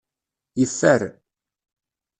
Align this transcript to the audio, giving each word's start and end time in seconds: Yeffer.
Yeffer. 0.59 1.01